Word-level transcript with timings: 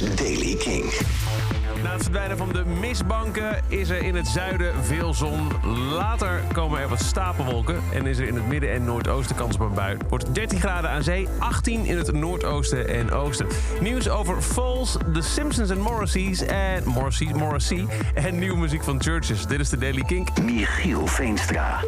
is 0.00 0.14
Daily 0.16 0.54
King. 0.56 0.84
Na 1.82 1.92
het 1.92 2.02
verdwijnen 2.02 2.36
van 2.36 2.52
de 2.52 2.64
mistbanken 2.80 3.62
is 3.68 3.88
er 3.88 4.02
in 4.02 4.14
het 4.14 4.26
zuiden 4.26 4.84
veel 4.84 5.14
zon. 5.14 5.50
Later 5.90 6.40
komen 6.52 6.80
er 6.80 6.88
wat 6.88 7.00
stapelwolken 7.00 7.82
en 7.92 8.06
is 8.06 8.18
er 8.18 8.26
in 8.26 8.34
het 8.34 8.46
midden 8.46 8.72
en 8.72 8.84
noordoosten 8.84 9.36
kans 9.36 9.54
op 9.54 9.60
een 9.60 9.74
bui. 9.74 9.96
Het 9.96 10.08
wordt 10.08 10.34
13 10.34 10.60
graden 10.60 10.90
aan 10.90 11.02
zee, 11.02 11.28
18 11.38 11.84
in 11.84 11.96
het 11.96 12.12
noordoosten 12.12 12.88
en 12.88 13.10
oosten. 13.10 13.46
Nieuws 13.80 14.08
over 14.08 14.42
Falls, 14.42 14.96
The 15.12 15.22
Simpsons 15.22 15.70
en 15.70 15.80
Morrissey's 15.80 16.40
en 16.40 16.82
Morrissey, 16.88 17.32
Morrissey 17.34 17.86
en 18.14 18.38
nieuwe 18.38 18.58
muziek 18.58 18.84
van 18.84 19.02
Churches. 19.02 19.46
Dit 19.46 19.60
is 19.60 19.68
de 19.68 19.78
Daily 19.78 20.02
Kink. 20.02 20.40
Michiel 20.42 21.06
Veenstra. 21.06 21.80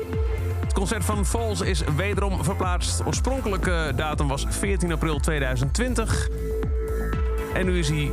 Het 0.61 0.73
concert 0.73 1.05
van 1.05 1.27
Falls 1.27 1.61
is 1.61 1.83
wederom 1.97 2.45
verplaatst. 2.45 3.07
Oorspronkelijke 3.07 3.93
datum 3.97 4.29
was 4.29 4.47
14 4.49 4.93
april 4.93 5.19
2020. 5.19 6.29
En 7.57 7.67
nu 7.67 7.79
is 7.79 7.89
hij 7.89 8.11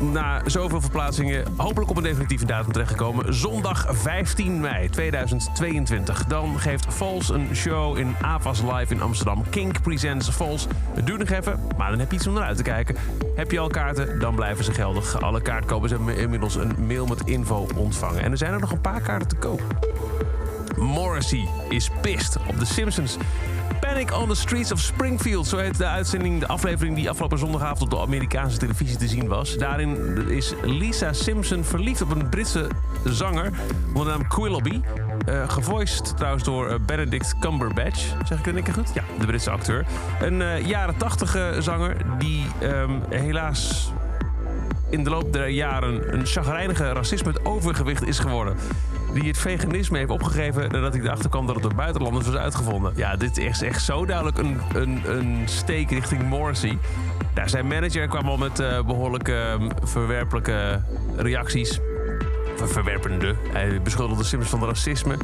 na 0.00 0.42
zoveel 0.46 0.80
verplaatsingen 0.80 1.44
hopelijk 1.56 1.90
op 1.90 1.96
een 1.96 2.02
definitieve 2.02 2.44
datum 2.44 2.72
terechtgekomen. 2.72 3.34
Zondag 3.34 3.86
15 3.88 4.60
mei 4.60 4.88
2022. 4.88 6.24
Dan 6.24 6.60
geeft 6.60 6.86
Falls 6.88 7.28
een 7.28 7.48
show 7.54 7.98
in 7.98 8.14
AVAS 8.20 8.62
Live 8.62 8.94
in 8.94 9.02
Amsterdam. 9.02 9.44
Kink 9.50 9.82
Presents 9.82 10.28
Falls. 10.28 10.66
Het 10.94 11.06
duurt 11.06 11.18
nog 11.18 11.28
even, 11.28 11.60
maar 11.76 11.90
dan 11.90 11.98
heb 11.98 12.10
je 12.10 12.16
iets 12.16 12.26
om 12.26 12.34
naar 12.34 12.44
uit 12.44 12.56
te 12.56 12.62
kijken. 12.62 12.96
Heb 13.34 13.50
je 13.50 13.58
al 13.58 13.68
kaarten, 13.68 14.18
dan 14.18 14.34
blijven 14.34 14.64
ze 14.64 14.72
geldig. 14.72 15.22
Alle 15.22 15.42
kaartkopers 15.42 15.92
hebben 15.92 16.16
inmiddels 16.16 16.54
een 16.54 16.74
mail 16.86 17.06
met 17.06 17.20
info 17.24 17.66
ontvangen. 17.76 18.22
En 18.22 18.30
er 18.30 18.38
zijn 18.38 18.52
er 18.52 18.60
nog 18.60 18.72
een 18.72 18.80
paar 18.80 19.00
kaarten 19.00 19.28
te 19.28 19.36
koop. 19.36 19.62
Morrissey 20.76 21.48
is 21.68 21.90
pissed 22.00 22.36
op 22.48 22.58
The 22.58 22.66
Simpsons. 22.66 23.16
Panic 23.80 24.16
on 24.16 24.28
the 24.28 24.34
Streets 24.34 24.72
of 24.72 24.80
Springfield, 24.80 25.46
zo 25.46 25.56
heet 25.56 25.78
de 25.78 25.86
uitzending, 25.86 26.40
de 26.40 26.46
aflevering 26.46 26.96
die 26.96 27.10
afgelopen 27.10 27.38
zondagavond 27.38 27.82
op 27.82 27.90
de 27.90 27.98
Amerikaanse 27.98 28.58
televisie 28.58 28.96
te 28.96 29.08
zien 29.08 29.28
was. 29.28 29.56
Daarin 29.56 30.16
is 30.28 30.52
Lisa 30.62 31.12
Simpson 31.12 31.64
verliefd 31.64 32.02
op 32.02 32.10
een 32.10 32.28
Britse 32.28 32.66
zanger 33.04 33.50
onder 33.94 34.18
de 34.18 34.58
naam. 34.60 34.82
Uh, 35.28 35.48
gevoiced 35.48 36.16
trouwens 36.16 36.44
door 36.44 36.70
uh, 36.70 36.74
Benedict 36.86 37.34
Cumberbatch. 37.40 38.14
Zeg 38.26 38.38
ik 38.38 38.44
het 38.44 38.56
een 38.56 38.62
keer 38.62 38.74
goed? 38.74 38.90
Ja, 38.94 39.04
de 39.18 39.26
Britse 39.26 39.50
acteur. 39.50 39.84
Een 40.20 40.40
uh, 40.40 40.66
jaren 40.66 40.96
tachtig 40.96 41.36
zanger 41.58 41.96
die 42.18 42.46
um, 42.62 43.02
helaas 43.08 43.92
in 44.90 45.04
de 45.04 45.10
loop 45.10 45.32
der 45.32 45.48
jaren 45.48 46.14
een 46.14 46.26
chagrijnige 46.26 46.92
racisme 46.92 47.32
met 47.32 47.44
overgewicht 47.44 48.06
is 48.06 48.18
geworden. 48.18 48.56
Die 49.14 49.28
het 49.28 49.38
veganisme 49.38 49.98
heeft 49.98 50.10
opgegeven 50.10 50.70
nadat 50.70 50.92
hij 50.92 51.02
erachter 51.02 51.30
kwam 51.30 51.46
dat 51.46 51.54
het 51.54 51.64
door 51.64 51.74
buitenlanders 51.74 52.26
was 52.26 52.36
uitgevonden. 52.36 52.92
Ja, 52.96 53.16
dit 53.16 53.38
is 53.38 53.62
echt 53.62 53.82
zo 53.82 54.04
duidelijk 54.06 54.38
een, 54.38 54.60
een, 54.74 55.00
een 55.16 55.42
steek 55.44 55.90
richting 55.90 56.22
Morrissey. 56.28 56.78
Zijn 57.44 57.66
manager 57.66 58.08
kwam 58.08 58.28
al 58.28 58.36
met 58.36 58.60
uh, 58.60 58.82
behoorlijk 58.82 59.28
uh, 59.28 59.54
verwerpelijke 59.82 60.80
reacties. 61.16 61.80
Verwerpende. 62.62 63.34
Hij 63.52 63.82
beschuldigde 63.82 64.24
Simmons 64.24 64.50
van 64.50 64.64
racisme 64.64 65.16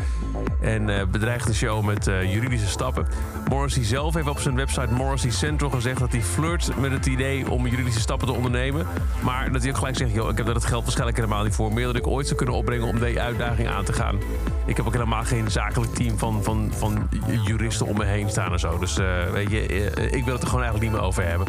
en 0.60 0.88
uh, 0.88 1.02
bedreigt 1.10 1.46
de 1.46 1.54
show 1.54 1.84
met 1.84 2.06
uh, 2.06 2.32
juridische 2.32 2.68
stappen. 2.68 3.06
Morrissey 3.48 3.84
zelf 3.84 4.14
heeft 4.14 4.28
op 4.28 4.40
zijn 4.40 4.54
website 4.54 4.92
Morrissey 4.92 5.30
Central 5.30 5.70
gezegd 5.70 5.98
dat 5.98 6.12
hij 6.12 6.22
flirt 6.22 6.70
met 6.80 6.90
het 6.90 7.06
idee 7.06 7.50
om 7.50 7.66
juridische 7.66 8.00
stappen 8.00 8.26
te 8.26 8.34
ondernemen. 8.34 8.86
Maar 9.22 9.52
dat 9.52 9.60
hij 9.60 9.70
ook 9.70 9.76
gelijk 9.76 9.96
zegt: 9.96 10.10
ik 10.10 10.36
heb 10.36 10.46
daar 10.46 10.54
het 10.54 10.64
geld 10.64 10.82
waarschijnlijk 10.82 11.18
helemaal 11.18 11.44
niet 11.44 11.54
voor. 11.54 11.72
Meer 11.72 11.86
dan 11.86 11.96
ik 11.96 12.06
ooit 12.06 12.26
zou 12.26 12.36
kunnen 12.36 12.54
opbrengen 12.54 12.86
om 12.86 12.98
deze 12.98 13.20
uitdaging 13.20 13.68
aan 13.68 13.84
te 13.84 13.92
gaan. 13.92 14.18
Ik 14.66 14.76
heb 14.76 14.86
ook 14.86 14.92
helemaal 14.92 15.24
geen 15.24 15.50
zakelijk 15.50 15.94
team 15.94 16.18
van, 16.18 16.42
van, 16.42 16.72
van 16.76 17.08
juristen 17.44 17.86
om 17.86 17.96
me 17.96 18.04
heen 18.04 18.30
staan 18.30 18.52
en 18.52 18.58
zo. 18.58 18.78
Dus 18.78 18.98
uh, 18.98 19.30
weet 19.32 19.50
je, 19.50 19.66
ik 20.10 20.24
wil 20.24 20.32
het 20.32 20.42
er 20.42 20.48
gewoon 20.48 20.64
eigenlijk 20.64 20.80
niet 20.80 21.00
meer 21.00 21.08
over 21.08 21.26
hebben. 21.26 21.46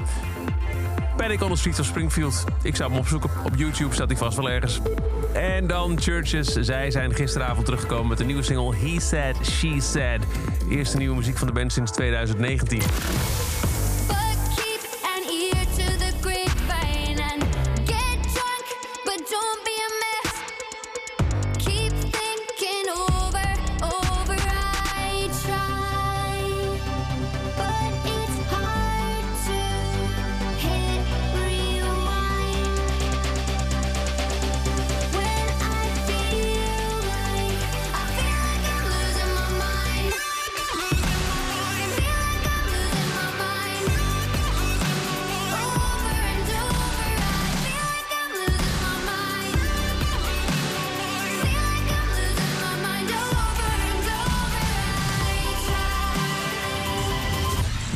Panic 1.22 1.41
on 1.41 1.50
the 1.50 1.55
Streets 1.55 1.80
of 1.80 1.86
Springfield. 1.86 2.44
Ik 2.61 2.75
zou 2.75 2.89
hem 2.89 3.00
opzoeken. 3.00 3.30
Op 3.45 3.55
YouTube 3.55 3.94
staat 3.94 4.08
hij 4.08 4.17
vast 4.17 4.38
wel 4.38 4.50
ergens. 4.50 4.80
En 5.33 5.67
dan 5.67 6.00
Churches. 6.02 6.47
Zij 6.47 6.91
zijn 6.91 7.14
gisteravond 7.14 7.66
teruggekomen 7.66 8.08
met 8.08 8.19
een 8.19 8.25
nieuwe 8.25 8.44
single 8.44 8.76
He 8.76 8.99
Said, 8.99 9.37
She 9.45 9.76
Said. 9.80 10.21
Eerste 10.70 10.98
nieuwe 10.98 11.15
muziek 11.15 11.37
van 11.37 11.48
de 11.48 11.54
band 11.54 11.73
sinds 11.73 11.92
2019. 11.92 12.82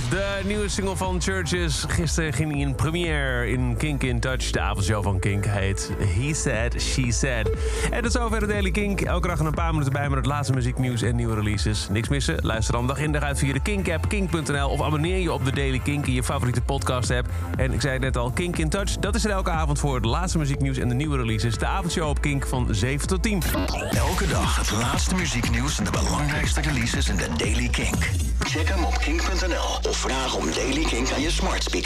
De 0.10 0.42
nieuwe 0.46 0.70
single 0.70 0.96
van 0.96 1.22
Churches. 1.22 1.84
Gisteren 1.88 2.34
ging 2.34 2.52
hij 2.52 2.62
in 2.62 2.76
première 2.76 3.50
in 3.50 3.78
Kink 3.78 4.04
in 4.04 4.20
Touch. 4.20 4.52
De 4.52 4.60
avondshow 4.60 5.04
van 5.04 5.20
Kink 5.20 5.46
heet 5.46 5.92
He 5.98 6.34
Said, 6.34 6.82
She 6.82 7.12
Said. 7.12 7.50
En 7.92 8.02
tot 8.02 8.12
zover 8.12 8.40
de 8.40 8.46
Daily 8.46 8.72
Kink. 8.72 9.02
Elke 9.02 9.28
dag 9.28 9.40
een 9.40 9.54
paar 9.54 9.72
minuten 9.72 9.94
bij 9.94 10.10
met 10.10 10.18
het 10.18 10.26
laatste 10.26 10.54
muzieknieuws 10.54 11.02
en 11.02 11.16
nieuwe 11.16 11.36
releases. 11.36 11.88
Niks 11.90 12.10
missen? 12.10 12.38
Luister 12.42 12.74
dan 12.74 12.88
dag 12.88 13.00
in 13.00 13.12
dag 13.12 13.22
uit 13.22 13.40
via 13.40 13.54
de 13.54 13.62
Kink-app, 13.62 14.10
kink.nl... 14.10 14.70
of 14.70 14.82
abonneer 14.82 15.18
je 15.18 15.34
op 15.34 15.46
de 15.46 15.52
Daily 15.52 15.80
Kink 15.80 16.06
in 16.06 16.14
je 16.14 16.24
favoriete 16.24 16.62
podcast-app. 16.62 17.30
En 17.58 17.72
ik 17.72 17.82
zei 17.82 17.94
het 17.94 18.02
net 18.02 18.18
al, 18.18 18.32
Kink 18.32 18.58
in 18.58 18.70
Touch. 18.70 18.92
Dat 18.92 19.16
is 19.16 19.26
er 19.26 19.32
elke 19.32 19.50
avond 19.50 19.80
voor 19.80 19.96
het 19.96 20.06
laatste 20.06 20.38
muzieknieuws 20.38 20.78
en 20.78 20.88
de 20.88 20.96
nieuwe 20.96 21.18
releases. 21.18 21.58
De 21.58 21.66
avondshow 21.66 22.10
op 22.10 22.22
Kink 22.22 22.48
van 22.48 22.68
7 22.72 23.08
tot 23.08 23.24
10. 23.24 23.42
Elke 23.92 24.28
dag 24.28 24.58
het 24.58 24.72
laatste 24.72 25.16
muzieknieuws 25.16 25.78
en 25.78 25.84
de 25.84 25.92
belangrijkste 25.92 26.62
releases 26.62 27.10
in 27.10 27.16
de 27.16 27.28
Daily 27.38 27.70
Kink. 27.70 28.10
Check 28.40 28.68
hem 28.70 28.84
op 28.84 28.98
kink.nl 28.98 29.94
vraag 29.96 30.36
om 30.36 30.52
Daily 30.52 30.84
Kink 30.84 31.12
aan 31.12 31.22
je 31.22 31.32
smart 31.32 31.64
speaker. 31.64 31.84